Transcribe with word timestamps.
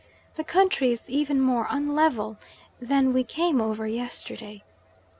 The 0.33 0.43
country 0.43 0.91
is 0.91 1.07
even 1.11 1.39
more 1.39 1.67
unlevel 1.69 2.37
than 2.81 3.05
that 3.05 3.11
we 3.13 3.23
came 3.23 3.61
over 3.61 3.85
yesterday. 3.85 4.63